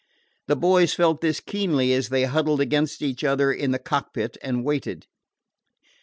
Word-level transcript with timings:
The 0.47 0.55
boys 0.55 0.95
felt 0.95 1.21
this 1.21 1.39
keenly 1.39 1.93
as 1.93 2.09
they 2.09 2.23
huddled 2.23 2.59
against 2.59 3.03
each 3.03 3.23
other 3.23 3.53
in 3.53 3.69
the 3.69 3.77
cockpit 3.77 4.35
and 4.41 4.65
waited. 4.65 5.05